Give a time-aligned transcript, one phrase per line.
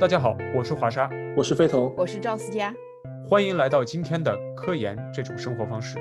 [0.00, 2.74] 大家好，我是华沙，我是飞腾，我是赵思佳，
[3.28, 5.96] 欢迎来到今天的科研这种生活方式。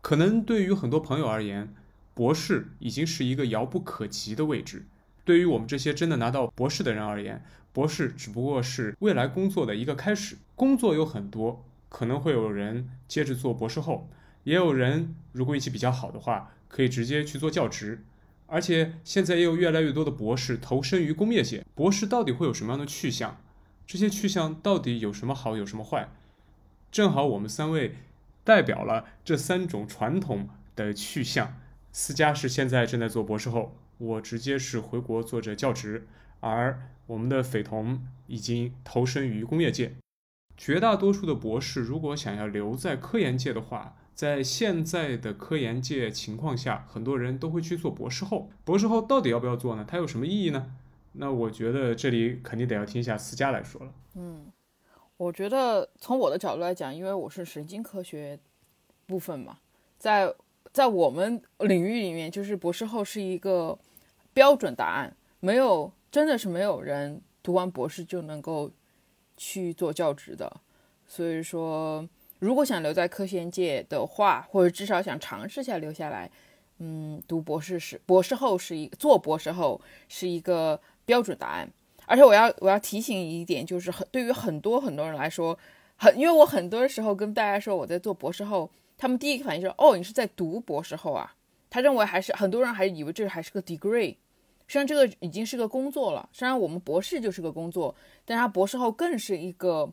[0.00, 1.72] 可能对于很多朋友而言，
[2.12, 4.84] 博士已经是一个遥不可及的位置。
[5.24, 10.36] 对于我们这些真的拿到博士的人而言，博士只不过是未来工作的一个开始。
[10.56, 14.08] 工作有很多，可能会有人接着做博士后，
[14.42, 18.02] 也有人如果运气比较好的话，可以直接去做教职。
[18.46, 21.64] 而且现在也有越来越多的博士投身于工业界。
[21.74, 23.40] 博士到底会有什么样的去向？
[23.86, 26.08] 这些去向到底有什么好，有什么坏？
[26.90, 27.96] 正好我们三位
[28.44, 31.56] 代表了这三种传统的去向。
[31.92, 36.06] 思佳是现在正在做博士后，我直接是回国做着教职，
[36.40, 39.94] 而我们的斐同已经投身于工业界。
[40.56, 48.48] 绝大多数的博士如果想要留在科研界的话，在现在的科研界情况下，很多人都会去做博士后。
[48.64, 49.84] 博士后到底要不要做呢？
[49.86, 50.72] 它有什么意义呢？
[51.14, 53.92] 那我觉得这里肯定得要听一下思佳来说了。
[54.14, 54.52] 嗯，
[55.16, 58.38] 我觉得从我的角度来讲，因为我是神经科学
[59.06, 59.58] 部分嘛，
[59.98, 60.32] 在
[60.72, 63.76] 在我们领域里面，就是博士后是一个
[64.32, 68.70] 标准答案，没有真的是没有人读完博士就能够
[69.36, 70.60] 去做教职的，
[71.06, 72.08] 所以说。
[72.44, 76.30] 如果想留在科学界的话，或者至少想尝试下留下来，
[76.78, 81.66] 嗯，读博士是博士后是一做博士后是一个标准答案。
[82.04, 85.58] 而且我要我要提醒一点，就是很对于很多很多人来说，
[85.96, 91.34] 很因为我很多时候跟大家说我在做博士后，他们第一个反应是哦，你是在读博士后啊？
[91.70, 94.10] 他认为还是很多人还以为这还是个 degree，
[94.66, 96.28] 实际上这个已经是个工作了。
[96.30, 97.94] 虽然我们博士就是个工作，
[98.26, 99.90] 但他博士后更是一个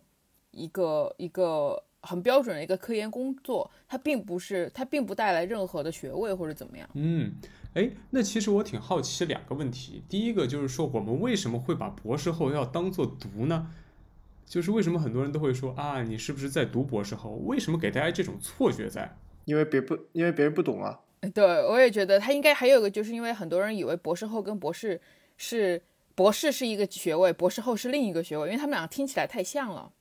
[0.51, 1.81] 一个一个。
[2.01, 6.89] 很标准的一个科研工作，它并不是，它并不带来任何的学位或者怎么样。
[6.93, 7.31] 嗯，
[7.73, 10.03] 哎，那其实我挺好奇两个问题。
[10.09, 13.71] 第一个就是说，我们为什么会把博士后要当做读呢？
[14.45, 17.31] 就是为什么很多人都会说啊，你是不是在读博士后？
[17.45, 19.15] 为什么给大家这种错觉在？
[19.45, 20.99] 因为别不，因为别人不懂啊。
[21.33, 24.99] 对，我也觉得他应该还有一个，就是因为很多人以为博士后跟博士
[25.37, 25.81] 是
[26.15, 29.91] 博士是一个学位，博士后是另一个学位，因为他们两个听起来太像了。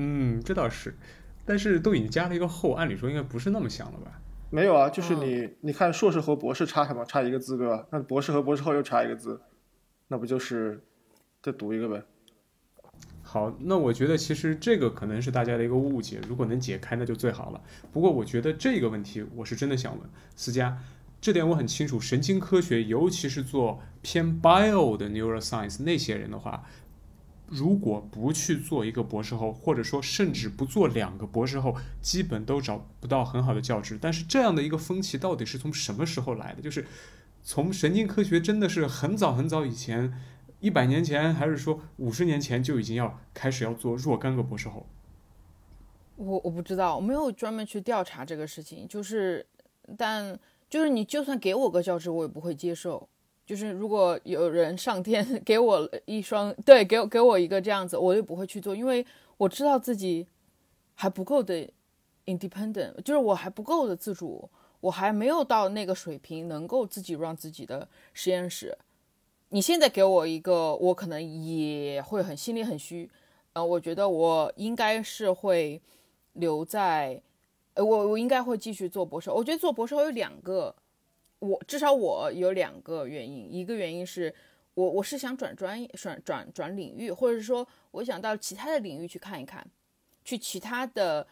[0.00, 0.96] 嗯，这倒是，
[1.44, 4.20] 但是都已经加了一个后，按理说应该不是那么想了吧？
[4.50, 7.04] 没有啊，就是你，你看硕士和博士差什么？
[7.04, 7.84] 差一个字对吧？
[7.90, 9.40] 那博士和博士后又差一个字，
[10.06, 10.80] 那不就是
[11.42, 12.02] 再读一个呗？
[13.22, 17.60] 好，那我觉得其实这个可能是大家的一个误解，如果能解开那就最好了。
[17.92, 20.78] 不过我觉得这个问题我是真的想问思佳，
[21.20, 26.64] 这点我很清楚，神经科学尤其是做偏 bio 的 neuroscience 那些人的话。
[27.48, 33.98] 如果不去做一个博士后，或者说甚至不做两个博士后，基本都找不到很好的教职。
[34.00, 36.60] 但是这样的一个风气到底是从什么时候来的？
[36.60, 36.86] 就是
[37.42, 40.12] 从神经科学真的是很早很早以前，
[40.60, 44.86] 一百年前，还是说五十年前就已经要开始要做若干个博士后？
[46.16, 48.86] 我我不知道，我没有专门去调查这个事情。
[48.88, 49.46] 就是，
[49.96, 50.38] 但
[50.68, 53.08] 就是你就算给我个教职，我也不会接受。
[53.48, 59.06] 就是如果有人上天 给我一双，对，给我给我一个这样子，我就不会去做，因为
[59.38, 60.26] 我知道自己
[60.94, 61.66] 还不够的
[62.26, 64.50] independent，就是我还不够的自主，
[64.80, 68.76] 我还没有到那个水平能够自己让自己的实验室。
[69.48, 73.08] 你现在给我一个，我可能也会很心里很虚，
[73.54, 75.80] 呃，我觉得我应该是会
[76.34, 77.22] 留在，
[77.72, 79.30] 呃，我我应该会继续做博士。
[79.30, 80.74] 我觉得做博士有两个。
[81.40, 84.34] 我至少我有两个原因，一个原因是
[84.74, 89.64] 我我是想转专业、转转转领域，或者说我想到其他的领域去看一看，
[90.24, 91.26] 去其他的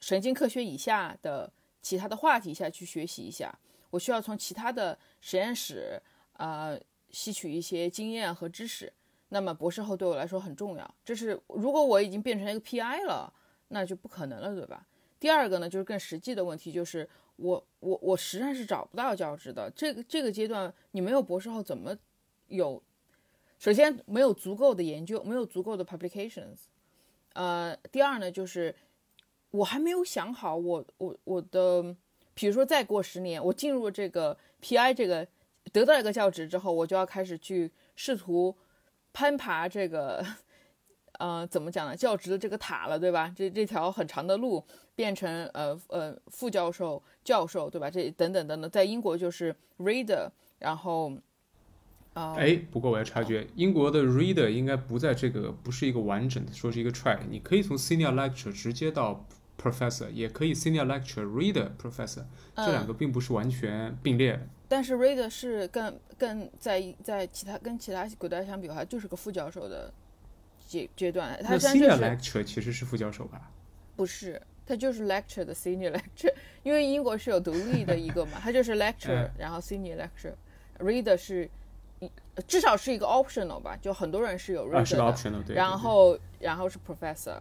[0.00, 1.52] 神经科学以下的
[1.82, 3.54] 其他的话题下去学习一下。
[3.90, 6.00] 我需要从其他的实验室
[6.34, 6.80] 呃
[7.10, 8.90] 吸取一些经验和知识。
[9.28, 10.94] 那么博士后对我来说很重要。
[11.04, 13.30] 这是如果我已经变成一个 PI 了，
[13.68, 14.86] 那就不可能了，对吧？
[15.20, 17.06] 第二个呢，就是更实际的问题，就是。
[17.36, 21.96] 我我我实在是找不到教职的，这个这个阶段你没有博士后怎么
[22.48, 22.82] 有？
[23.58, 26.66] 首先没有足够的研究，没有足够的 publications。
[27.32, 28.74] 呃，第二呢，就是
[29.50, 31.94] 我还没有想好，我我我的，
[32.34, 35.26] 比如说再过十年，我进入这个 PI 这个
[35.72, 38.56] 得到一个教职之后，我就要开始去试图
[39.12, 40.24] 攀爬这个。
[41.18, 41.96] 呃，怎么讲呢？
[41.96, 43.32] 教职的这个塔了，对吧？
[43.34, 44.64] 这这条很长的路
[44.94, 47.90] 变成呃呃副教授、教授，对吧？
[47.90, 50.28] 这等等等等，在英国就是 reader，
[50.58, 51.12] 然后
[52.14, 59.26] 啊，哎，不过我要插句，英国的 reader 应该不在这个，不是一个完整的，说是一个 track，你可以从 senior lecturer 直接到
[59.60, 62.24] professor，也可以 senior lecturer reader professor，
[62.54, 64.46] 这两嗯，个并不是完全并列的。
[64.68, 69.92] 但是 reader 是更更在在其他跟其他国家相比的话，就是个副教授的
[70.66, 73.50] 阶阶段，他 senior 上就是 lecturer 其实是副教授吧？
[73.94, 76.32] 不是，他就是 lecture 的 senior lecture，
[76.62, 81.48] 因为英国是有独立的一个嘛，他就是 lecture，嗯然后 senior lecture，reader 是
[82.00, 82.10] 一
[82.46, 85.46] 至少是一个 optional 吧，就很多人是有啊，是 reader 个的，optional，对。
[85.46, 87.38] 对然对后然后是 professor。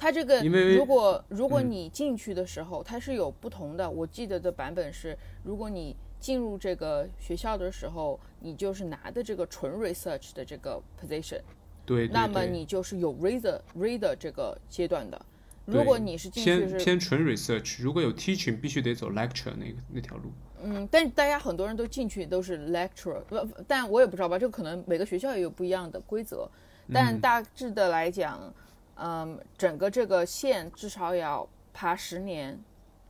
[0.00, 0.40] 他这个
[0.76, 3.90] 如果如果嗯你进去的时候，它是有不同的。
[3.90, 11.40] 我记得的版本是，如果你进入这个学校的时候，你就是拿的这个纯 research 的这个 position，
[11.88, 15.20] 对对那么你就是有 reader reader 这个阶段的。
[15.64, 20.30] 如果你是进去偏是偏纯 research，如果有 teaching，必须得走 lecture 那个那条路。
[20.62, 23.36] 嗯，但是大家很多人都进去都是 lecturer，不，
[23.66, 26.48] 但我也不知道吧，这个可能每个学校也有不一样的规则，
[26.92, 28.52] 但嗯大致的来讲，
[28.96, 32.58] 嗯，整个这个线至少要爬十年，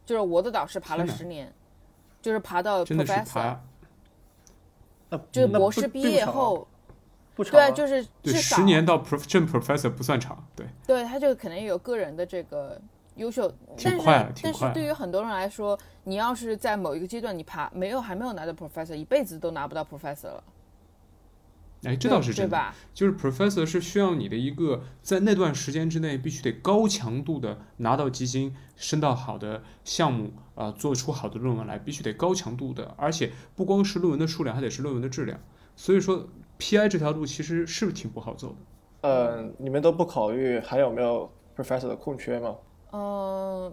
[0.05, 1.51] 就是我的导师爬了十年，
[2.21, 3.57] 就是爬到 professor，
[5.09, 6.67] 爬就是博士毕业后，
[7.39, 12.81] 不长对啊，啊就是对至少十年到 prof 正 professor 不算长，对，对，他就可能有个人的这个
[13.15, 13.49] 优秀，
[13.81, 20.43] 但是快了挺但是快对于很多人来说，你要是在某一个阶段你爬没有还没有拿到 professor，一辈子都拿不到 professor 了，
[21.85, 22.49] 哎，这倒是真的。
[22.49, 22.75] 对吧？
[22.93, 35.41] 就是 professor 是需要你的一个在那段时间之内必须得高强度的拿到基金，升到好的项目啊、呃做出好的论文来，必须得高强度的，而且不光是论文的数量，还得是论文的质量。
[35.77, 36.27] 所以说
[36.59, 38.55] ，PI 这条路其实是挺不好走的。
[39.03, 42.57] 嗯，你们都不考虑还有没有 professor 的空缺吗？
[42.91, 43.73] 呃，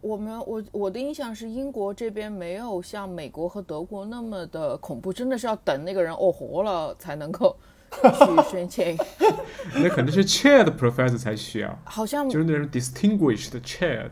[0.00, 7.56] 我们我我的印象是英国这边没有像美国和德国那么的恐怖，真的是要等那个人哦活了才能够
[7.90, 8.96] 去申请，
[9.82, 14.10] 那可能是 chair 的 professor 才需要，好像就是那种 distinguished 的 chair 的。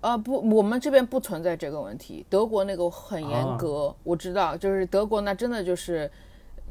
[0.00, 6.10] 呃不，我们这边不存在这个问题，德国那个很严啊格，我知道，就是德国那真的就是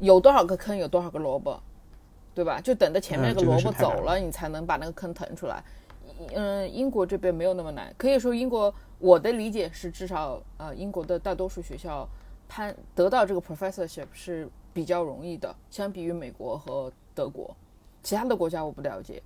[0.00, 1.60] 有多少个坑有多少个萝卜，
[2.34, 2.60] 对吧？
[2.60, 5.62] 就等着前面那个萝卜走了，你才能把那个坑腾出来。
[6.34, 12.06] 嗯，英国这边没有那么难，可以说英国我的理解是，至少呃，英国的大多数学校
[12.48, 17.56] 攀得到这个 professorship 是比较容易的，相比于美国和德国，
[18.02, 19.22] 其他的国家我不了解。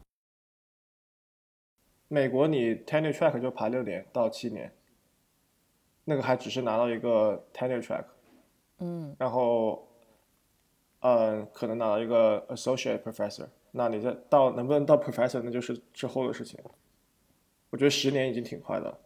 [2.06, 4.70] 美国你 tenure track 就爬六年到七年，
[6.04, 8.04] 那个还只是拿到一个 tenure track，
[8.78, 9.84] 嗯，然后，
[11.06, 16.58] 嗯，可能拿到一个 associate professor，那你再到能不能到 professor，那就是之后的事情。
[17.68, 18.98] 我觉得十年已经挺快的。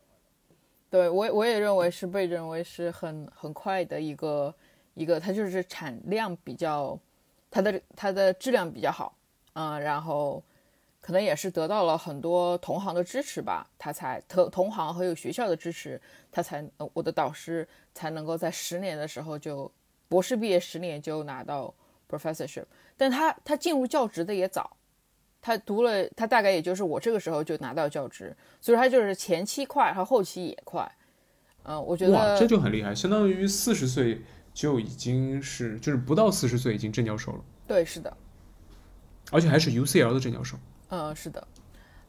[0.89, 4.55] 对我我也认为是被认为是很很快的一个
[4.95, 6.97] 一个，它就是产量比较，
[7.50, 9.19] 它的它的质量比较好，
[9.55, 10.41] 嗯，然后
[11.01, 19.69] 可能也是得到了很多同行的支持吧，他才同同行和有学校的支持，他才我的导师才能够在十年的时候就
[20.09, 21.75] 博士毕业十年就拿到
[22.08, 22.64] professorship，
[22.96, 24.76] 但他他进入教职的也早。
[25.40, 30.90] 他读了，他大概也就是我这个时候就拿到教职，所以他就是前期快，和后期也快。
[31.62, 34.20] 嗯，我觉得哇，得这就很厉害，相当于四十岁
[34.52, 38.14] 就已经是，就是不到四十岁已经正教授了，对，是的，
[39.31, 40.58] 而且还是 UCL 的正教授。
[40.88, 41.46] 嗯，是的，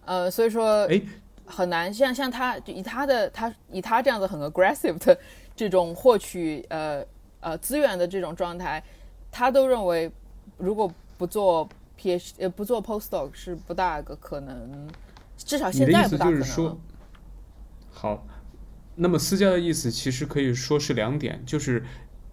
[0.05, 0.99] 呃，所以说，哎，
[1.45, 5.17] 很难像像他就以他的他以他这样子很 aggressive 的
[5.55, 7.05] 这种获取呃
[7.41, 8.83] 呃资源的这种状态，
[9.31, 10.11] 他都认为
[10.57, 14.87] 如果不做 PH 呃不做 postdoc 是不大个可能，
[15.37, 16.80] 至少现在不大可能就是说。，
[17.92, 18.25] 好，
[18.95, 21.83] 那么私家的意思其实可以说是两点，就是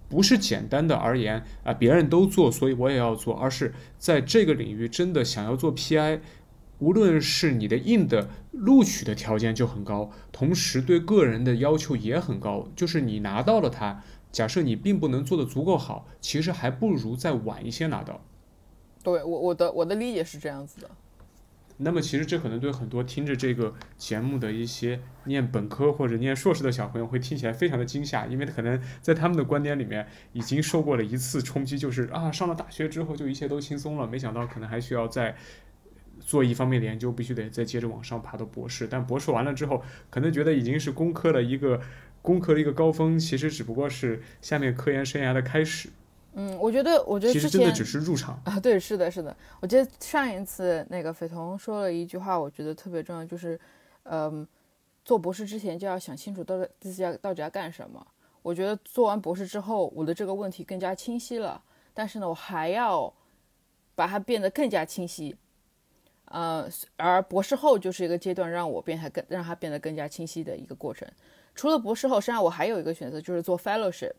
[0.08, 6.20] 不是简单的而言啊，别人都做，所以我也要做，而是在这个领域真的想要做 PI，
[6.78, 14.04] 无论是你的硬的录取的条件就很高，同时对个人的要求也很高，就是你拿到了它，
[14.36, 18.20] 假设你并不能做得足够好，其实还不如再晚一些拿到。
[19.02, 20.90] 对我我的我的理解是这样子的。
[21.78, 35.34] 那么其实这可能对很多听着这个节目的一些念本科或者念硕士的小朋友会听起来非常的惊吓，因为可能在他们的观点里面已经受过了一次冲击，就是啊上了大学之后就一切都轻松了，没想到可能还需要再
[36.20, 41.80] 做一方面的研究，必须得再接着往上爬到博士，但博士完了之后，可能觉得已经是工科的一个
[42.26, 45.88] 攻克了一个高峰，其实只不过是下面科研生涯的开始，
[46.32, 48.42] 嗯，我觉得我觉得其实真的只是入场。
[48.44, 49.34] 啊，对，是的，是的。
[49.60, 53.58] 我记得上一次那个斐彤说了一句话，我觉得特别重要，就是，
[54.02, 54.44] 嗯，
[55.04, 58.04] 做博士之前就要想清楚到底自己要到底要干什么。
[58.42, 61.62] 我觉得做完博士之后，我的这个问题更加清晰了，
[61.94, 63.14] 但是呢，我还要
[63.94, 65.36] 把它变得更加清晰。
[66.26, 71.06] 呃，而博士后就是一个阶段，让我变得更让它变得更加清晰的一个过程。
[71.56, 74.12] 除了博士后，实际上我还有一个选择，就是做 fellowship，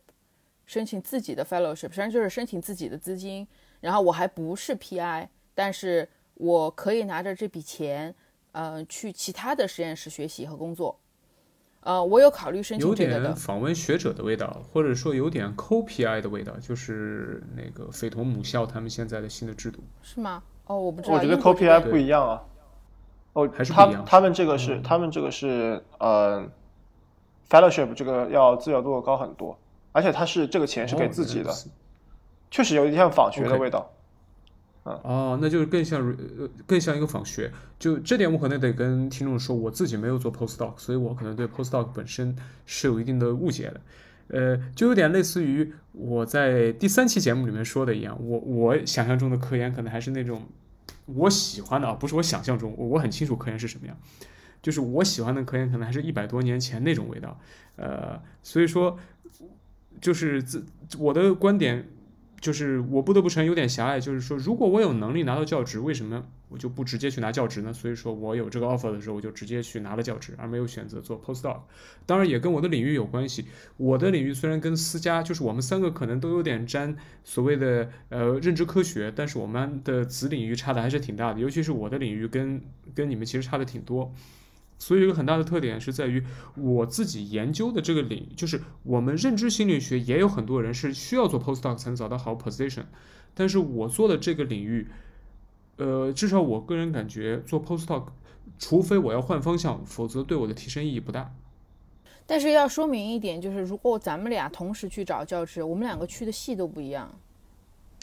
[0.66, 3.48] 申请自己的 fellowship，实际上就是申请自己的资金。
[3.80, 8.14] 然后我还不是 PI，但是我可以拿着这笔钱，
[8.52, 11.00] 呃，去其他的实验室学习和工作。
[11.82, 13.36] 呃，我有考虑申请有这个的点。
[13.36, 19.80] 访问学者的味道，或者说有点 co-PI 的味道，就是那个匪同母校他们现在的新的制度。
[20.02, 20.44] 是吗？
[20.66, 21.14] 哦，我不知道。
[21.14, 22.44] 我觉得英国这 CoPI 不一样啊。
[23.34, 26.46] 哦，还是不一样他他们这个是他们这个是呃
[27.50, 29.58] ，fellowship 这个要自由度高很多，
[29.92, 31.54] 而且它是这个钱是给自己的，
[32.50, 33.92] 确实有点像访学的味道。
[34.84, 36.00] 哦，那就是更像
[36.40, 37.52] 呃更像一个访学。
[37.78, 42.34] 就这点，我可能得跟听众说，我自己没有做 postdoc，所以我可能对 postdoc 本身
[42.66, 43.82] 是有一定的误解的。
[44.30, 50.42] 呃，就有点类似于我在第三期节目里面说的一样，我我想象中的科研可能还是那种
[51.06, 53.98] 我喜欢的啊，不是我想象中，我我很清楚科研是什么样，
[54.68, 57.40] 就是我喜欢的科研可能还是一百多年前那种味道。
[57.78, 59.00] 呃，所以说，
[60.02, 60.66] 就是自
[61.00, 61.88] 我的观点
[62.42, 67.72] 就是我不得不承认有点狭隘，就是说，如果我有能力拿到教职，为什么我就不直接去拿教职呢？
[67.72, 71.62] 所以说我有这个 offer 的时候，我就直接去拿了教职，而没有选择做 postdoc。
[72.06, 73.46] 当然也跟我的领域有关系。
[73.78, 76.94] 我的领域虽然跟思佳，就是我们三个可能都有点沾
[77.24, 82.62] 所谓的呃认知科学，但是我们的子领域差的还是挺大的，尤其是我的领域跟
[82.94, 84.14] 跟你们其实差的挺多。
[84.80, 86.24] 所以有一个很大的特点是在于
[86.56, 92.84] 我自己研究的这个领域，就是我们认知心理学也有很多人是需要做 postdoc 才能找到好 position，
[93.34, 94.88] 但是我做的这个领域，
[95.78, 98.06] 呃，至少我个人感觉做 postdoc，
[98.60, 101.34] 除非我要换方向，否则对我的提升意义不大。
[102.26, 107.10] 但是要说明一点，就是如果咱们俩同时去找教职，我们两个去的系都不一样。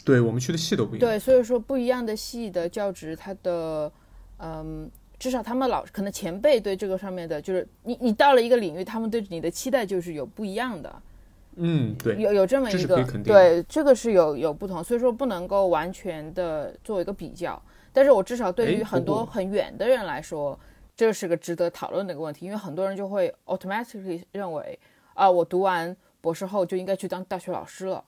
[0.03, 1.07] 对我们去的系都不一样。
[1.07, 3.91] 对，所以说不一样的系的教职，它的
[4.37, 11.01] 嗯，至少他们老可能前辈对这个上面的，就是你你到了一个领域，他们对你的期待就是有不一样的。
[11.55, 17.61] 嗯，对，有有这么一个对，这个是有有不同，所以说不能够完全的做一个比较。
[17.93, 20.59] 但是我至少对于很多很远的人来说，
[20.97, 24.77] 这是个值得讨论的一个问题，因为很多人就会 automatically 认为
[25.13, 28.03] 啊，我读完博士后就应该去当大学老师了。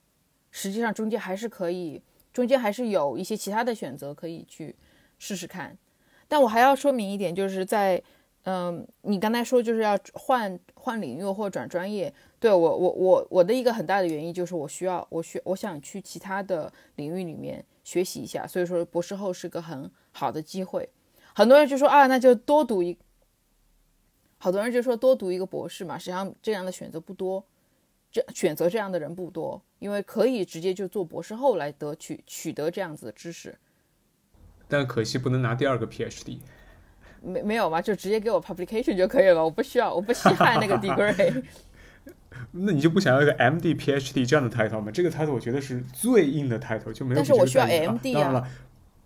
[0.52, 2.02] 实际上中间还是可以，
[2.34, 4.76] 中间还是有一些其他的选择可以去
[5.18, 5.78] 试试看。
[6.27, 8.01] 但我还要说明一点，就是在
[8.43, 20.89] 嗯，你刚才说就是要换换领域或转专业，对我我我我的一个很大的原因就是我需要我需我想去其他的领域里面学习一下，所以说博士后是个很好的机会。
[21.36, 22.98] 很多人就说啊，那就多读一，
[24.38, 27.43] 好多人就说多读一个博士嘛，实际上这样的选择不多，
[28.10, 33.57] 这选择这样的人不多，因为可以直接就做博士后来得取取得这样子的知识。
[34.68, 36.40] 但可惜不能拿第二个 PhD。
[37.22, 41.44] 没没有嘛，就直接给我 publication 就可以了，我不需要，我不稀罕那个 degree。
[42.52, 44.92] 那你就不想要一个 MD、PhD 这样的 title 吗？
[44.92, 48.48] 这个 title 我觉得是最硬的 title，就没有但是我需要 MD 啊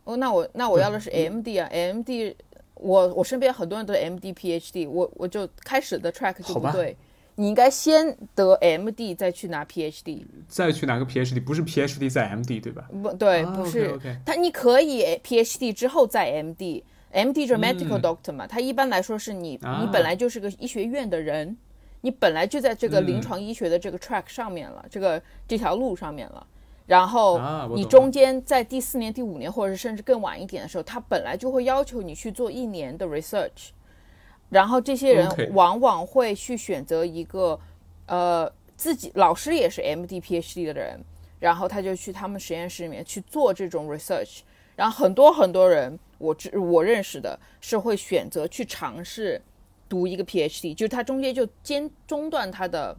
[0.04, 2.36] 哦，那我那我要的是 MD 啊，MD，
[2.74, 6.98] 我我身边很多人都是 MD、PhD，我我就开始的 track 就好吧不对，
[7.36, 12.90] 你应该先得 MD 再去拿 PhD，再去拿个 PhD，不是 PhD 再 MD 对吧？
[13.02, 16.84] 不对，啊不是他你可以 PhD 之后再 MD。
[17.14, 21.58] MD 就是 medical 嗯 doctor 嘛，他一般来说是你、啊你本来就是个医学院的人，
[22.00, 26.48] 你本来就在这个嗯临床医学的这个 track 上面了，这个这条路上面了。
[26.88, 27.38] 然后
[27.76, 33.72] 你中间在第四年、第五年，或者是甚至更晚一点的时候，他本来就会要求你去做一年的 research，
[34.52, 37.58] 然后这些人往往会去选择一个
[38.06, 41.00] 呃自己老师也是 MD、PhD 的人，
[41.40, 44.42] 然后他就去他们实验室里面去做这种 research，
[44.76, 49.42] 然后很多很多人我知我认识的是会选择去尝试
[49.88, 52.94] 读一个 PhD，就是他中间就间中断他的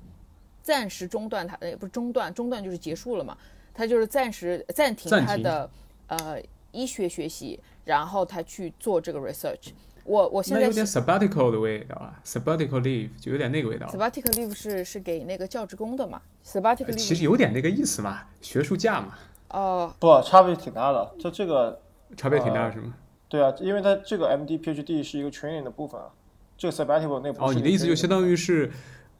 [0.62, 3.36] 暂时中断他，呃不是中断，中断就是结束了嘛，
[3.74, 5.26] 他就是暂时暂停暂停。
[5.26, 5.70] 他的
[6.06, 9.72] 呃医学学习，然后他去做这个 research。
[10.04, 13.86] 我我现在有点 sabbatical 的味道啊，sabbatical leave 就有点那个味道。
[13.86, 19.18] sabbatical leave 是是给那个教职工的嘛？sabbatical leave 其实有点那个意思嘛，学术假嘛，
[19.50, 21.14] 哦、不，差别挺大的。
[21.18, 21.80] 就这个，
[22.16, 22.94] 差别挺大呃是吗？
[23.28, 26.08] 对啊，因为它这个 MD、PhD 是一个 training 的部分啊，
[26.58, 28.70] 这个 sabbatical 那不哦，你的意思就相当于是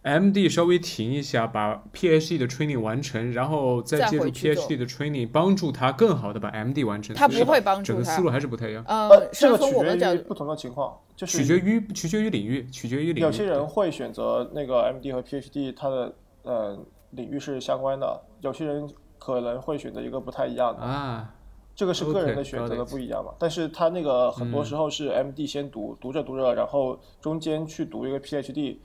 [0.03, 7.15] MD 稍微停一下，把 PhD 的 training 完成，然后再再借助回去做 PhD 的 training 帮助他更好的把 MD 完成。
[7.15, 8.21] 他不会帮助他整个思。
[8.23, 13.21] 路还是不太一样，呃呃，，这个取决于不同的情况，就是取决于取决于领域，取决于领域。
[13.21, 16.79] 有些人会选择那个 MD 和 PhD，它的呃
[17.11, 20.83] 领域是相关的，有些人可能会选择一个不太一样的。
[20.83, 21.33] 啊
[21.75, 23.33] 这个是个人的选择的不一样嘛。
[23.39, 28.77] 但是他那个很多嗯时候是 MD 先读，读着读着，然后中间去读一个 PhD，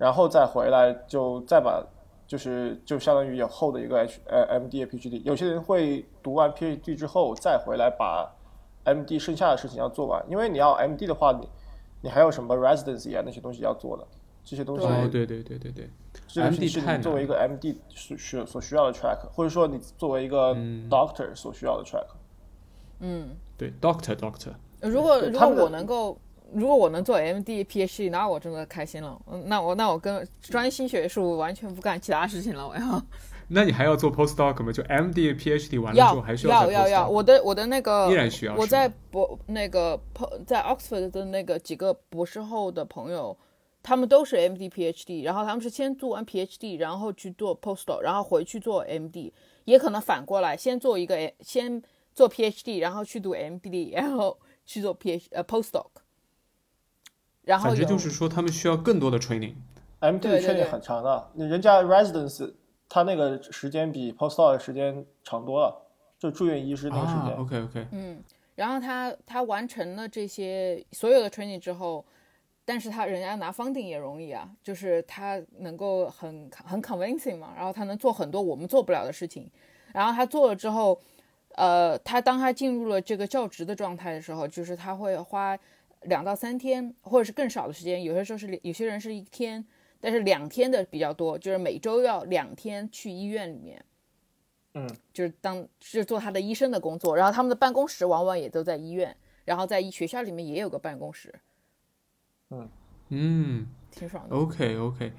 [0.00, 1.84] 然后再回来就再把
[2.26, 5.20] 就是就相当于有后的一个 H 呃 MD 和 PhD。
[5.22, 8.34] 有些人会读完 PhD 之后再回来把
[8.86, 11.46] MD 剩下的事情要做完，因为你要 MD 的话，你
[12.00, 14.06] 你还有什么 residency 啊那些东西要做的，
[14.42, 15.26] 这些东西对哦，对。
[15.26, 15.90] 对对对对，
[16.26, 20.88] 这个 MD 是你作为一个 MD 所需所需要的 track，或者说你作为一个嗯。
[20.88, 22.06] doctor 所需要的 track。
[23.00, 26.18] 嗯，对，Doctor Doctor，如果如果我能够，
[26.54, 29.20] 如果我能做 MD、PhD，那我真的开心了。
[29.30, 32.66] 嗯那我那我跟专心学术，完全不干其他事情了。
[32.66, 33.02] 我要
[33.48, 34.72] 那你还要做 postdoc 吗？
[34.72, 40.00] 就 MD、PhD 完了之后还需要要要要，我的我的那个依然需要我在博那个
[40.46, 43.36] 在 Oxford 的那个几个博士后的朋友，
[43.82, 49.32] 他们都是 MD、PhD，然后他们是先做完 PhD，然后去做 postdoc，然后回去做 MD，
[49.64, 51.82] 也可能反过来，先做一个先
[52.14, 55.86] 做 PhD，然后去读 MD，然后去做 PH 呃 postdoc，
[57.42, 59.54] 然后有反正就是说他们需要更多的 training。
[60.20, 62.54] 对的圈也对很长的，你人家 residence
[62.88, 65.86] 他那个时间比 postdoc 的时间长多了，
[66.18, 67.36] 就住院医师那个时啊间。
[67.36, 72.02] ，OK OK，嗯，然后他他完成了这些所有的 training 之后，
[72.64, 79.50] 但是他人家拿 funding 也容易啊，就是他能够很很 convincing 嘛，然后他能做很多我们做不了的事情，
[79.92, 80.98] 然后他做了之后，
[81.56, 85.58] 呃，他当他进入了这个教职的状态的时候，就是他会花
[86.02, 89.64] 两到三天，或者是更少的时间，有些时候是有些人是一天，
[90.00, 93.84] 但是两天的比较多，就是每周要两天去医院里面。
[94.74, 101.34] 嗯，就是当是做他的医生的工作，然后他们的办公室往往也都在医院，然后在学校里面也有个办公室，
[103.08, 104.36] 嗯挺爽的。
[104.36, 105.12] ，OK OK，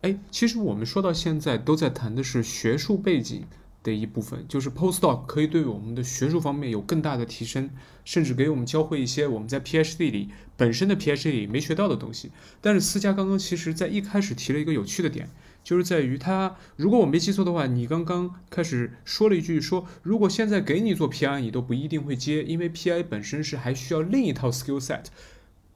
[0.00, 3.46] 哎，其实我们说到现在都在谈的是学术背景
[3.82, 7.70] 的一部分，就是 postdoc 可以对我们的学术方面有更大的提升，
[8.04, 12.30] 甚至给我们教会一些我们在 PhD 里本身的 PhD 里没学到的东西。
[12.60, 15.30] 但是思佳刚刚其实在一开始提了一个有趣的点，
[15.64, 25.04] 就是在于他，如果我没记错的话，你刚刚开始说了一句说，如果现在给你做 PI，你都不一定会接，因为 PI 本身是还需要另一套 skill set。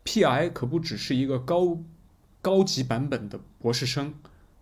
[0.04, 1.78] PI 可不只是一个高
[2.42, 4.12] 高级版本的博士生，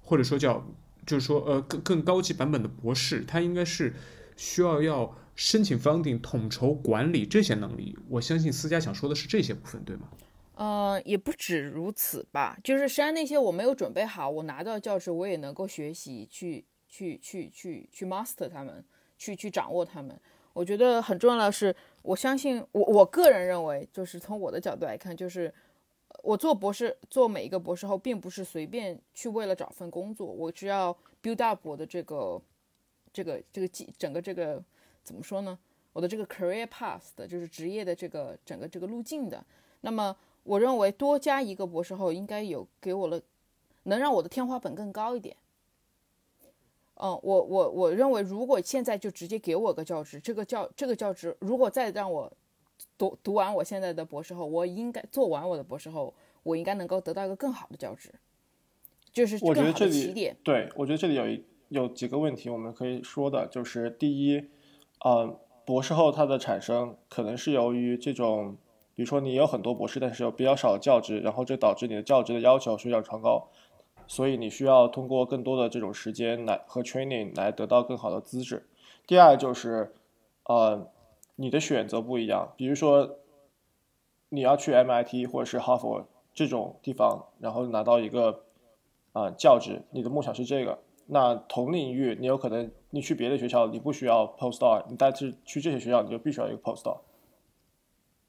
[0.00, 0.64] 或者说叫
[1.06, 3.94] 就是说呃更更高级版本的博士，他应该是
[4.36, 7.98] 需要要申请 funding、统筹管理这些能力。
[8.08, 10.08] 我相信思佳想说的是这些部分，对吗？
[10.54, 18.84] 呃，也不止如此吧，就是虽然那些我没有准备好，我拿到教职我也能够学习去去去去去 master 他们，
[19.16, 20.16] 去去掌握他们。
[20.52, 25.52] 我觉得很重要的是，我相信我我个人认为，就是从我的角度来看，就是
[26.22, 32.40] 我做博士做每一个博士后，并不是随便去为了找份工作，我只要 build up 我的这个
[33.12, 34.62] 这个这个技整个这个
[35.02, 35.58] 怎么说呢？
[35.92, 39.44] 我的这个 career path 的，就是职业的这个整个这个路径的。
[39.82, 43.20] 那么我认为多加一个博士后，应该有给我了，
[43.82, 45.36] 能让我的天花板更高一点。
[46.94, 52.32] 嗯，我我我认为，如果现在就直接给我个教职，这个教这个教职，如果再让我
[52.98, 58.12] 读读完我现在的博士后，我应该做完我的博士后，我应该能够得到一个更好的教职，
[59.12, 60.36] 就是我觉更好得这里的起点。
[60.42, 64.48] 对我觉得这里有一有几个问题我们可以说的，就是第一，
[65.04, 68.56] 呃，博士后它的产生可能是由于这种，
[68.94, 73.48] 比如说你有很多博士，但是有比较少的教职，然后这导致你的教职的要求水涨船高，
[74.06, 78.66] 所以你需要通过更多的这种时间来和 training 来得到更好的资质。
[79.06, 79.94] 第二就是，
[80.44, 80.91] 呃，
[81.36, 83.18] 你的选择不一样，比如说
[84.28, 88.44] 你要去 MIT 或者是哈佛这种地方，然后拿到一个
[89.12, 90.78] 啊、教职，你的梦想是这个。
[91.06, 96.98] 那同领域，你有可能你去别的学校，你不需要 postdoc，你但是去这些学校，你就必须要一个 postdoc。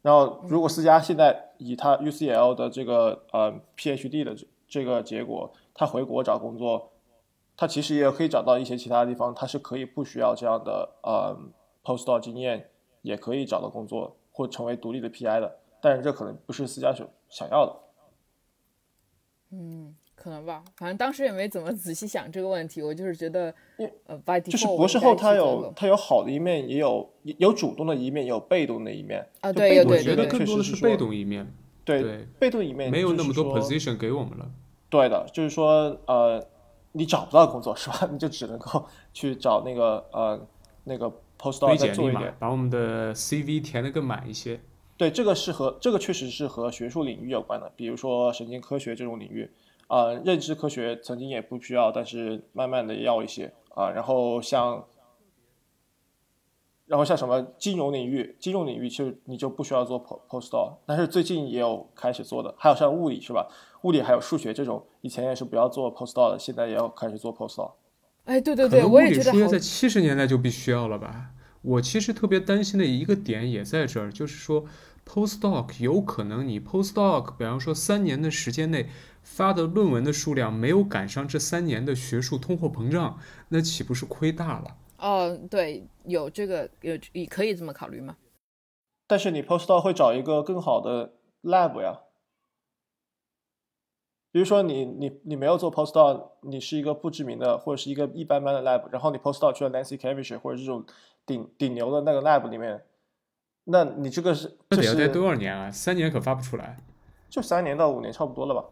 [0.01, 6.91] 然后，如果思佳现在以他 UCL 的这个呃 PhD 的这这个结果，他回国找工作，
[7.55, 11.37] 他其实也可以找到一些其他地方，他是可以不需要这样的呃
[11.85, 12.69] postdoc 经验，
[13.03, 15.59] 也可以找到工作或成为独立的 PI 的。
[15.79, 17.75] 但是这可能不是私家所想要的。
[19.51, 23.53] 嗯，可能吧，反正当时也没怎么仔细想这个问题，我就是觉得，
[24.07, 29.27] 呃，by 就是博士后他有他有好的一面，也有有主动的一面，也有被动的一面。
[29.41, 31.45] 啊，对，我觉得更多的是被动一面，
[31.85, 34.49] 对对被动一面没有那么多 position 给我们了。
[34.89, 36.43] 对的，就是说呃，
[36.93, 38.07] 你找不到工作是吧？
[38.11, 40.47] 你就只能够去找那个呃
[40.85, 44.61] 那个推 postdoc 做一点。，把我们的 CV 填的更满一些。
[44.95, 49.51] 对，这个是和这个确实是和学术领域有关的，比如说神经科学这种领域，
[49.87, 54.85] 呃，认知科学曾经也不需要，但是慢慢的要一些啊、然后像，
[56.85, 63.47] 然后像什么金融领域，金融领域其实你就不需要做 post postdoc，但是最近也有开始做的，还有像物理是吧？
[63.81, 67.71] 物理还有数学这种，以前也是不要做 postdoc 的，现在也要开始做 postdoc。
[68.25, 69.47] 哎，对对对，我也觉得好。
[69.47, 71.31] 在七十年代就必须要了吧？
[71.61, 74.65] 我其实特别担心的一个点也在这儿，就是说
[75.05, 78.89] postdoc 有可能你 postdoc，比方说三年的时间内
[79.21, 83.17] 发的论文的数量没有赶上这三年的学术通货膨胀，
[83.49, 84.77] 那岂不是亏大了？
[84.97, 88.15] 哦，对，有这个有，你可以这么考虑吗？
[89.07, 91.99] 但是你 postdoc 会找一个更好的 lab 呀。
[94.33, 100.83] 比如说你你你没有做 postdoc，你是一个不知名的或者是一个一般般的 lab，然后你 postdoc 去了 Nancy Cambridge 或者这种
[101.23, 102.83] 顶顶牛的那个 lab 里面，
[103.65, 105.69] 那你这个是那得要待多少年啊？
[105.69, 106.77] 三年可发不出来。
[107.29, 108.65] 就三年到五年差不多了吧？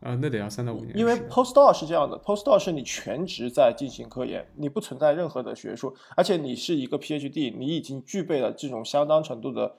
[0.00, 0.98] 啊，那得要三到五年。
[0.98, 9.76] 因为 postdoc 是这样的，postdoc 是你全职在进行科研，你不存在任何的学术，而且你是一个 PhD，你已经具备了这种相当程度的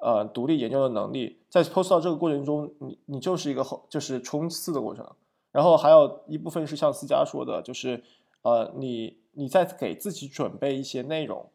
[0.00, 1.38] 呃独立研究的能力。
[1.48, 5.06] 在 postdoc 这个过程中，你你就是一个后就是冲刺的过程。
[5.52, 8.02] 然后还有一部分是像思佳说的，就是
[8.42, 11.50] 呃你你在给自己准备一些内容。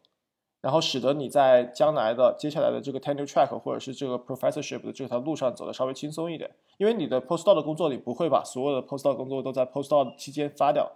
[0.60, 10.90] 然后使得你在将来的接下来的这个 tenure track 或者是这个 professorship 的这条路上走的稍微轻松一点，因为你的 postdoc 的工作你不会把所有的 postdoc 工作都在 postdoc 期间发掉，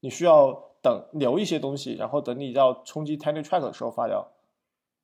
[0.00, 4.26] 你需要等留一些东西，然后等你要冲击 tenure track 的时候发掉，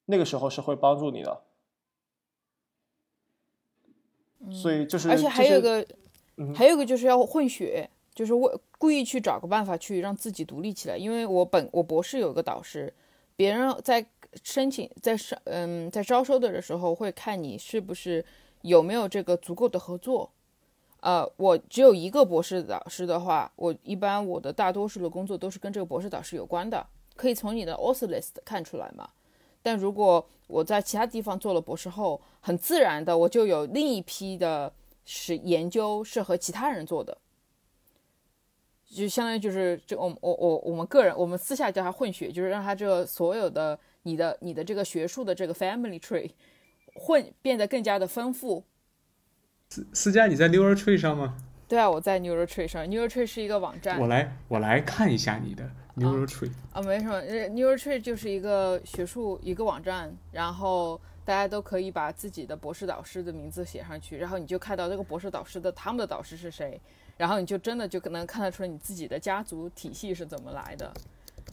[0.07, 1.42] 那个时候是会帮助你的。
[4.51, 5.87] 所以就是，而且还有一个，
[6.55, 12.93] 还有一个就是要混血，就是为故意去找个办法去让自己独立起来，因为我本我博士有一个导师。
[13.35, 14.05] 别人在
[14.45, 18.25] 申请在上嗯在招收的时候会看你是不是
[18.61, 20.31] 有没有这个足够的合作，
[21.01, 29.09] 呃，我只有一个博士导师的话，我一般我的大多数的工作都是跟这个博士导师有关的，可以从你的 author list 看出来嘛。
[29.62, 34.72] 但如果我在其他地方做了博士后，很自然的我就有另一批的
[35.05, 37.16] 是研究是和其他人做的。
[38.94, 46.31] 就相当于就是这我我我我们个人我们私下叫他混血，就是让他这个所有的你的你的这个学术的这个 family tree
[46.94, 48.64] 混变得更加的丰富。
[49.70, 51.38] 思思佳，你在 Neural Tree 上吗？
[51.73, 52.87] 对啊，我在 Neural Tree 上。
[52.87, 53.99] Neural Tree 是一个网站。
[53.99, 56.53] 我来我来看一下你的 Neural Tree。
[56.71, 66.79] 啊，没什么，Neural Tree 就是一个学术一个网站，然后大家都可以把自己的博士导师的名字写上去，然后你就看到这个博士导师的他们的导师是谁。
[67.17, 70.93] 然后你就真的就可能看得出来你自己的家族体系是怎么来的，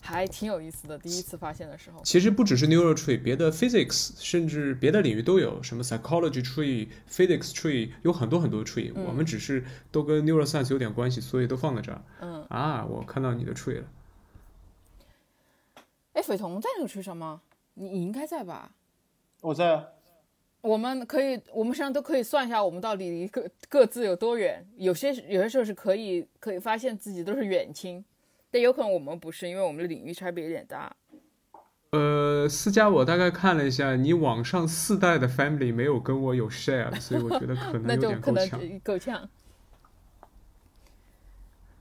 [0.10, 0.98] 还挺有意思的。
[0.98, 8.92] 第一次发现的时候，其实不只是 neural tree，别的 physics 甚至别的领域都有，什么 psychology tree、physics tree，有很多很多 tree。
[8.96, 12.02] 我们只是都跟 neural science 有点关系，所以都放在这儿。
[12.22, 13.84] 嗯啊，我看到你的 tree 了。
[16.14, 17.42] 哎，斐彤在那个 tree 上吗？
[17.76, 18.72] 你你应该在吧？
[19.42, 19.86] 我在啊。
[20.62, 24.68] 我们可以，我们实际上都可以算一下，我们到底各各自有多远。
[24.76, 28.04] 有些有些时候是可以可以发现自己都是远亲，
[28.52, 30.96] 但有可能我们不是，因为我们的领域差别有点大。
[31.92, 38.80] 呃，思佳，我大概看了一下，你网上四代的 family 没有跟我有 share，所以我觉得可 能有点够呛。
[38.84, 39.30] 够呛。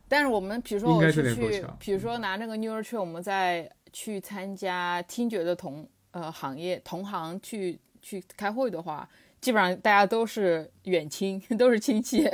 [0.09, 7.79] 但是我们比如说我是去，比如说拿那个 Neural Tree，我们在去参加听觉的同呃行业同行去。
[8.01, 9.07] 去开会的话，
[9.41, 12.25] 基本上大家都是远亲， 都是亲戚。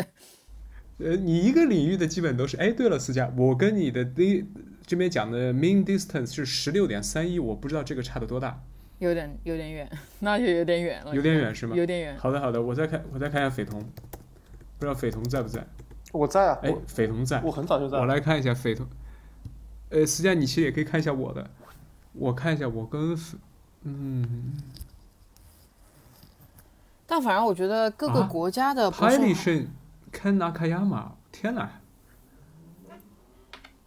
[0.98, 2.57] 呃，你一个领域的基本都是。
[2.57, 4.46] 哎，对了，思佳，我跟你的第
[4.87, 8.62] 这边讲的 mean distance 是十六点三一，我不知道这个差的多大。
[8.98, 11.14] 有点有点远， 那就有点远了。
[11.14, 11.74] 有点远是吗？
[11.74, 12.16] 有点远。
[12.16, 15.66] 好的好的，我再看我再看一下斐彤，不知道斐彤在不在？
[16.12, 16.59] 我在啊。
[16.62, 17.42] 哎，斐彤在。
[17.42, 17.98] 我很早就在。
[17.98, 18.87] 我来看一下斐彤。
[19.90, 21.50] 呃，思佳，你其实也可以看一下我的。
[22.12, 23.18] 我看一下我跟，
[23.83, 24.52] 嗯。
[27.07, 28.88] 但反正我觉得各个国家的
[30.68, 31.81] 亚马，天哪！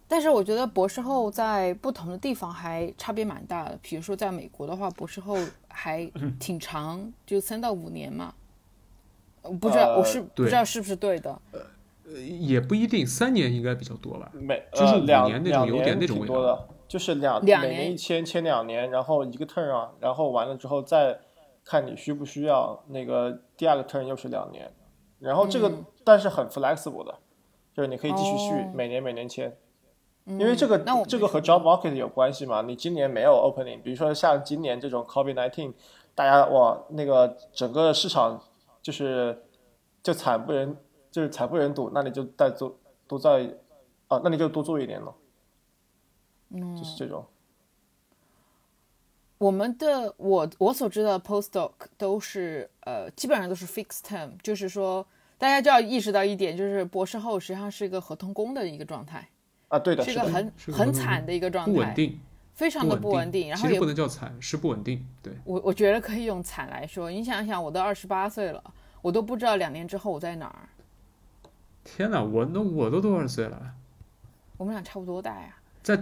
[0.08, 3.78] 但是我觉得博士后在不同的地方还差别蛮大的。
[3.82, 5.36] 比如说在美国的话，博士后
[5.68, 6.06] 还
[6.40, 8.34] 挺长，就三到五年嘛。
[9.60, 11.42] 不知道我是不知道是不是对的。
[11.52, 14.32] 呃，也不一定，三年应该比较多吧。
[14.34, 16.68] 每就是两年那种有点那种味道。
[16.88, 21.20] 就是两两年一签签两年，然后一个 turn 啊，然后完了之后再。
[21.70, 24.72] 看你需不需要那个第二个 turn 又是两年，
[25.20, 25.72] 然后这个
[26.04, 27.16] 但是很 flexible 的，
[27.74, 29.58] 就是你可以继续续每年每年签，
[30.26, 30.78] 因为这个
[31.08, 32.62] 这个和 job market 有关系嘛。
[32.62, 35.74] 你今年没有 opening，比如说像今年这种 COVID nineteen，
[36.14, 38.42] 大家哇那个整个市场
[38.82, 39.44] 就是
[40.04, 40.78] 就惨不忍
[41.10, 42.78] 就是惨不忍睹，那你就再做
[43.08, 43.56] 多在
[44.08, 45.14] 啊，那你就多做一年了，
[46.52, 47.26] 就是这种。
[49.38, 55.06] 我们的我我所知道的 postdoc 都是呃基本上都是 fixed term，就是说
[55.38, 59.30] 大家就要意识到一点，就是博士后实际上是一个合同工的一个状态，
[59.68, 62.20] 啊，对的，是一个，很很惨的一个状态，不稳定，
[62.56, 65.06] 非常的不稳定，然后也不能叫惨，是不稳定。
[65.22, 67.12] 对，我我觉得可以用惨来说。
[67.12, 68.64] 你想想，我都二十八岁了，
[69.04, 70.70] 我都不知道两年之后我在哪儿。
[71.84, 73.76] 天哪，我那我都多少岁了？
[74.58, 75.96] 我们俩差不多大呀，在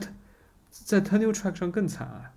[0.69, 2.31] 在 tenure track 上更惨啊！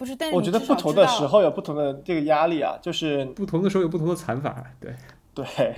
[0.00, 0.16] 不是？
[0.16, 4.64] 但是我觉得不同的时候有不同的这个压力啊，就是不同的时候有不同的惨法。
[4.80, 4.94] 对，
[5.34, 5.74] 对，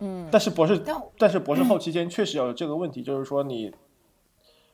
[0.00, 3.72] 嗯，但是博士但但是博士后期间确实有这个问题，就是说你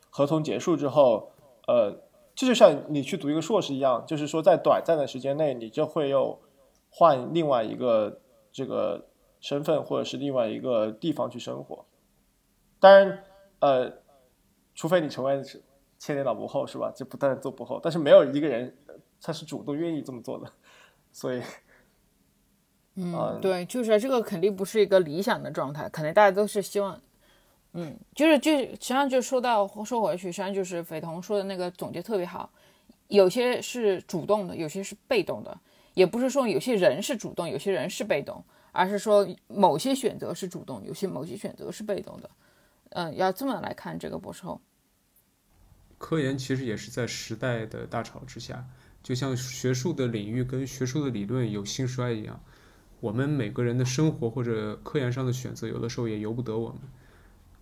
[0.09, 1.31] 合同结束之后，
[1.67, 2.01] 呃，
[2.33, 6.39] 这就像你去读一个硕士一样，就是说在短暂的时间内，你就会又
[6.89, 8.19] 换另外一个
[8.51, 9.05] 这个
[9.39, 11.85] 身份或者是另外一个地方去生活。
[12.79, 13.23] 当然，
[13.59, 13.93] 呃，
[14.73, 15.39] 除非你成为
[16.01, 16.91] 千年老博后是吧？
[16.95, 20.51] 就不但做博后，但是没有一个人呃他是主动愿意这么做的，
[21.11, 21.43] 所以
[22.97, 26.99] 嗯，对，就是这个肯定不是一个理想的状态，可能大家都是希望，
[27.73, 32.51] 嗯，就是就实际上就说到说回去，实际上就是斐童说的那个总结特别好，
[33.07, 35.55] 有些是主动的，有些是被动的，
[35.93, 42.29] 也不是说有些人是主动，有些人是被动，而是说某些选择是主动，有些某些选择是被动的，
[42.89, 44.59] 嗯，要这么来看这个博士后。
[46.01, 48.65] 科研其实也是在时代的大潮之下，
[49.03, 52.41] 就像学术的领域跟学术的理论有兴衰一样，
[52.99, 56.79] 我们每个人的生活或者科研上的选择，有的时候也由不得我们。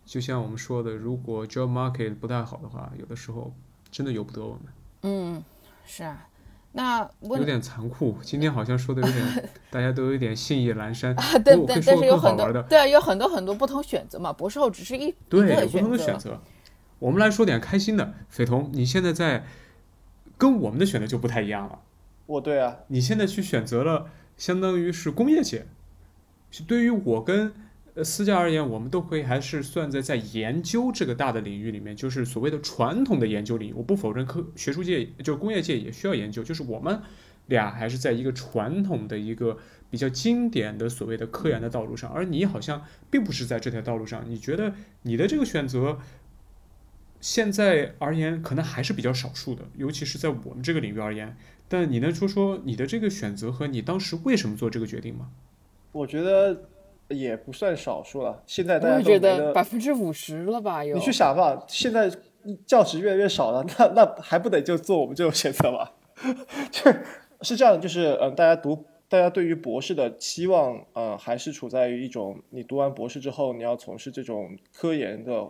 [0.05, 3.53] 就像我们说的，如果 job market 不太好的话，有的时候
[3.91, 4.61] 真的由不得我们。
[5.01, 5.43] 嗯，
[5.85, 6.25] 是啊，
[6.71, 8.17] 那有点残酷。
[8.21, 11.13] 今天好像说的有点， 大家都有点兴意阑珊。
[11.15, 14.31] 啊，对对但是有很多对啊，有很多很多不同选择嘛。
[14.31, 16.41] 博士后只是一对，不同的选择。
[16.99, 19.45] 我们来说点开心的，斐童，你现在在
[20.37, 21.79] 跟我们的选择就不太一样了。
[22.25, 24.07] 我对啊，你现在去选择了，
[24.37, 25.65] 相当于是工业界。
[26.51, 27.53] 是对于我跟
[27.95, 33.73] 呃思佳而言，我们都可以还是算在在研究这个大的领域里面，就是所谓的传统的研究领域。
[33.73, 37.01] 我不否认科学术界就是工业界也需要研究，就是我们
[37.47, 39.57] 俩还是在一个传统的一个
[39.89, 44.23] 比较经典的所谓的科研的道路上，而你好像并不是在这条道路上。
[44.27, 45.99] 你觉得你的这个选择？
[47.21, 51.35] 现在而言，可能还是比较少数的，尤其是在我们这个领域而言。
[51.67, 55.29] 但你能说说你的这个选择和你当时为什么做这个决定吗？
[55.91, 56.63] 我觉得
[57.09, 58.41] 也不算少数了。
[58.47, 60.83] 现在大家都觉得得百分之五十了吧？
[60.83, 62.11] 有你去想吧，现在
[62.65, 65.89] 教职越来越少了，那那还不得就做我们这种选择吗？
[66.71, 66.91] 就
[67.41, 75.47] 是这样的，就是嗯、呃，大家读，大家对于博士的期望，呃，还是处在于一种你读完博士之后，你要从事这种科研的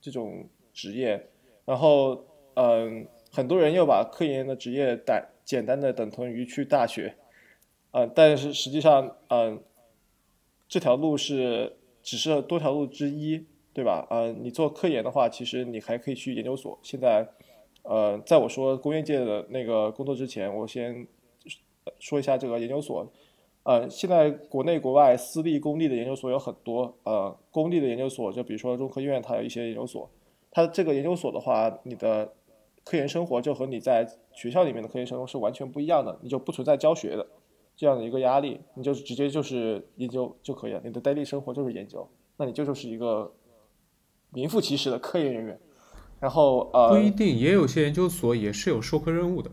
[0.00, 0.48] 这种
[0.78, 1.28] 职业，
[1.64, 7.16] 然后嗯、很多人又把科研的职业等简单的等同于去大学，
[7.90, 9.60] 呃，但是实际上，嗯、
[10.68, 13.46] 这条路是只是多条路之一。
[13.74, 14.04] 对吧？
[14.10, 16.76] 呃，你做科研的话，其实你还可以去研究所。
[16.82, 17.24] 现在，
[17.84, 21.06] 呃，在我说工业界的那个工作之前，我先
[22.00, 23.06] 说一下这个研究所。
[23.62, 26.92] 呃，现在国内国外私立、公立的研究所有很多。
[27.04, 30.10] 呃，公立的研究所就比如说中科院，它有一些研究所。
[30.58, 32.32] 它这个研究所的话，你的
[32.84, 37.26] 科研生活就和你在学校里面的科研生活是完全不一样的，你就不存在教学的
[37.76, 40.80] 这样的一个压力，你就直接就是研究就可以了。
[40.84, 43.32] 你的 daily 生活就是研究，那你就就是一个。
[44.30, 45.58] 名副其实的科研人员，
[46.20, 49.50] 然后呃，不一定，也有些研究所也是有授课任务的，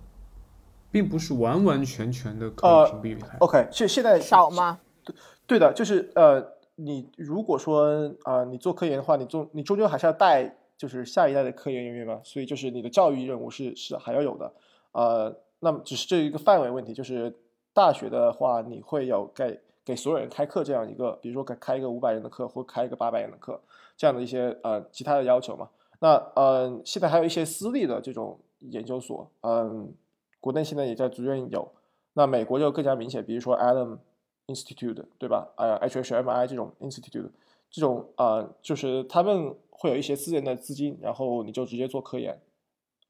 [0.91, 3.38] 并不是完完全全的可以屏蔽开。
[3.38, 4.82] 呃、OK，现现在少吗？
[5.06, 5.15] 对
[5.48, 14.54] 对的，就是呃，你如果说啊、呃，你做科研的话，你终你终究还是要带就是下一代的科研人员嘛，所以就是你的教育任务是是还要有的，
[14.92, 17.34] 呃，那么只是这一个范围问题，就是
[17.74, 23.62] 大学的话，你会有给给所有人开课这样一个，比如说开开一个五百人的课或开一个八百人的课。
[23.98, 29.94] 这样的一些呃其他的要求嘛，那呃现在还有一些私立的这种研究所，嗯，
[30.42, 31.72] 国内现在也在逐渐有，
[32.12, 34.00] 那美国就更加明显，比如说 Adam
[34.48, 35.48] Institute 对吧？
[35.56, 37.30] 呃 HHMI 这种 Institute
[37.72, 42.40] 这种呃就是他们会有一些私人的资金，然后你就直接做科研，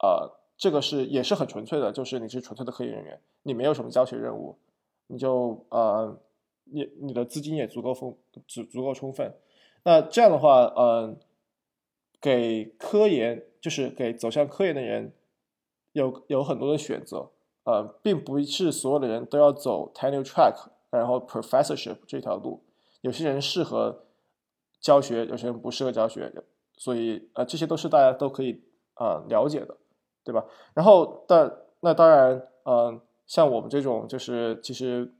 [0.02, 4.58] 呃这个是也是很纯粹的，就是你是纯粹的科研人员，你没有什么教学任务，
[5.08, 6.18] 你就呃
[6.64, 8.16] 你你的资金也足够丰
[8.48, 9.34] 足足够充分。
[9.84, 11.20] 那这样的话，嗯，
[12.20, 15.14] 给科研就是给走向科研的人
[15.92, 17.30] 有有很多的选择，
[17.66, 22.64] 呃，并不是所有的人都要走 tenure track，然后 professorship 这条路。
[23.02, 24.06] 有些人适合
[24.80, 26.34] 教学，有些人不适合教学，
[26.78, 28.62] 所以呃，这些都是大家都可以、
[28.96, 29.78] 呃、了解的，
[30.24, 30.46] 对吧？
[30.74, 35.14] 然后但那当然，嗯，像我们这种就是其实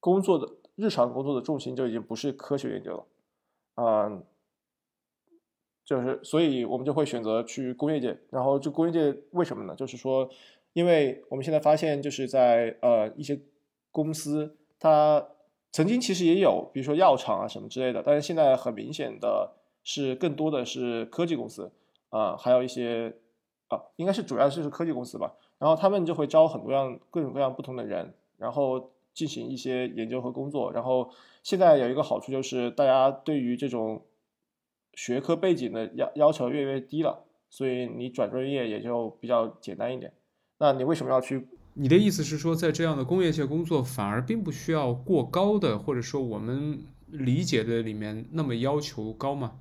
[0.00, 3.06] 工作的日常工作的重心就已经不是科学研究了，
[3.76, 4.24] 嗯，
[5.84, 8.18] 就是所以我们就会选择去工业界。
[8.30, 9.76] 然后这工业界为什么呢？
[9.76, 10.28] 就是说，
[10.72, 13.40] 因为我们现在发现就是在呃一些
[13.90, 15.28] 公司，它
[15.70, 19.52] 曾经其实也有，比如说药厂啊什么之类的，但是现在很明显的
[19.84, 21.72] 是更多的是科技公司
[22.10, 23.14] 啊，还有一些
[23.68, 25.34] 啊，应该是主要就是科技公司吧。
[25.58, 30.72] 然后他们就会招很多样各种各样不同的人，然后进行一些研究和工作。
[30.72, 31.10] 然后
[31.42, 34.02] 现在有一个好处就是，大家对于这种
[34.94, 40.12] 学科背景的要要求越来越低了，所以你转专业也就比较简单一点。
[40.58, 41.46] 那你为什么要去？
[41.74, 49.52] 你的意思是说，在这样的工业界工作，反而并不需要过高的，或者说我们理解的里面那么要求高吗？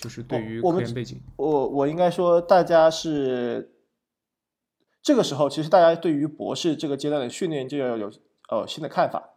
[0.00, 3.76] 就是对于科研背景，我我应该说，大家是。
[5.02, 8.12] 这个时候，其实大家对于博士这个阶段的训练就要有
[8.50, 9.30] 呃新的看法。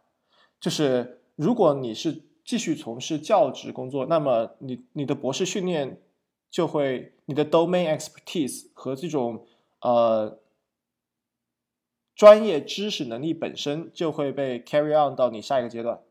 [0.60, 6.02] 就是如果你是继续从事教职工作，那么你你的博士训练
[6.50, 9.46] 就会你的 domain expertise 和这种
[9.80, 10.38] 呃
[12.14, 16.02] 专业知识能力本身就会被 carry on 到你下一个阶段。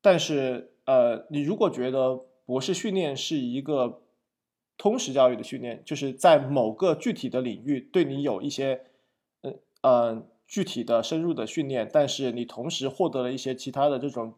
[0.00, 4.02] 但是呃，你如果觉得博士训练是一个
[4.76, 8.86] 通识教育的训练，就是在某个具体的领域对你有一些，
[9.42, 14.34] 呃呃具体的深入的训练，但是你同时获得了一些其他的这种，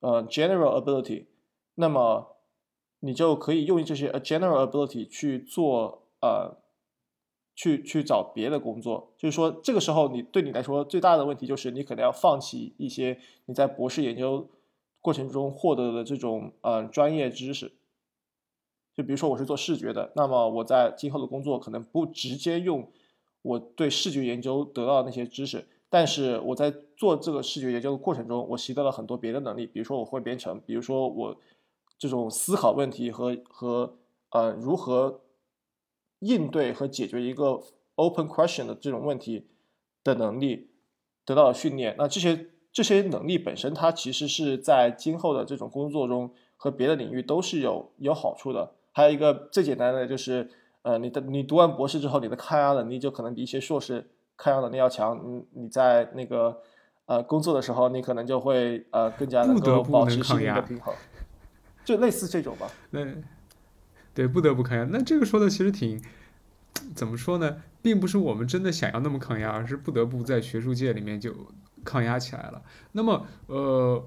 [0.00, 1.24] 呃 general ability，
[1.76, 2.36] 那么
[3.00, 6.58] 你就可以用这些 general ability 去做呃，
[7.54, 9.14] 去去找别的工作。
[9.16, 14.50] 就是说，这个时候你对你来说最大的问题就是你可能要放弃一些你在博士研究
[15.06, 17.70] 过程中获得的这种呃专业知识。
[18.92, 22.90] 就比如说我是做视觉的，那么我在今后的工作可能不直接用
[23.42, 31.36] 我对视觉研究得到的那些知识，但是我在做这个视觉研究的过程中，我习得了很多别的能力，比如说我会编程，比如说我
[31.96, 33.96] 这种思考问题和和
[34.30, 35.20] 呃如何
[36.18, 37.62] 应对和解决一个
[37.94, 39.46] open question 的这种问题
[40.02, 40.70] 的能力
[41.24, 41.94] 得到了训练。
[41.96, 48.74] 那这些这些能力本身，它其实是在今后的这种工作中和别的领域都是有有好处的。
[48.92, 50.50] 还有一个最简单的就是，
[50.82, 55.18] 呃，你的你读完博士之后，你的抗压能力就可能比一些硕士抗压能力要强。
[55.24, 56.60] 你你在那个
[57.06, 60.94] 呃工作的时候，你可能就会呃更加能够保持心理的平衡，
[61.82, 62.70] 就类似这种吧。
[62.90, 63.06] 那
[64.12, 64.86] 对，不得不抗压。
[64.90, 65.98] 那这个说的其实挺
[66.94, 67.62] 怎么说呢？
[67.80, 71.32] 并不是我们真的想要那么抗压，而是不得不在学术界里面就
[71.86, 72.60] 抗压起来了。
[72.92, 74.04] 那么呃。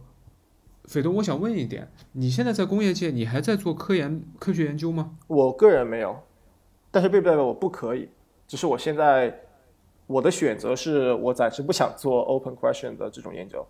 [0.86, 5.16] 斐东，我想问一点，你现在在工业界，你还在做科研、科学研究吗？
[5.28, 6.18] 我个人没有，
[6.90, 8.10] 但是并不代表我不可以，
[8.48, 9.42] 只是我现在
[10.08, 13.64] 我的选择是我暂时不想做 open question 的这种研究。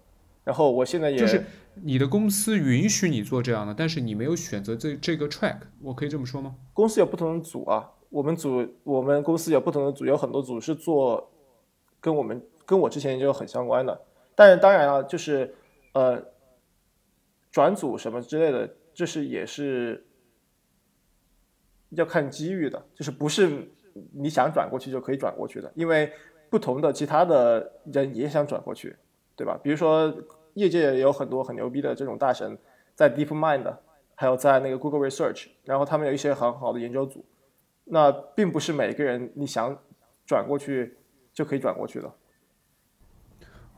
[0.45, 1.43] 然后我现在也就是
[1.73, 6.55] 你的公司允许你做这样的，但是你没有选择这这个 track，我可以这么说吗？
[6.71, 11.29] 公司有不同的组啊，我们组我们公司有不同的组，有很多组是做
[11.99, 13.99] 跟我们跟我之前研究很相关的，
[14.35, 15.55] 但是当然了，就是
[15.93, 16.23] 呃。
[17.51, 20.05] 转组什么之类的，这是也是
[21.89, 23.67] 要看机遇的，就是不是
[24.13, 26.13] 你想转过去就可以转过去的，因为
[26.51, 28.95] 不同的其他的人也想转过去，
[29.35, 29.59] 对吧？
[29.63, 30.15] 比如说
[30.53, 32.55] 业界有很多很牛逼的这种大神，
[32.93, 33.77] 在 DeepMind，
[34.13, 37.25] 还有在那个 Google Research，然后他们有一些很好的研究组，
[37.85, 39.75] 那并不是每个人你想
[40.27, 40.99] 转过去
[41.33, 42.13] 就可以转过去的。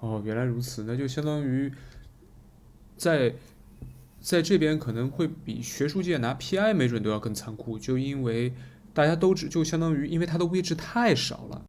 [0.02, 1.72] 哦，原来如此，那就相当于
[2.98, 3.34] 在。
[4.24, 8.54] 在这边可能会比学术界拿 PI 没准都要更残酷，就因为
[8.94, 11.60] 大家都只就相当于因为它的位置太少了，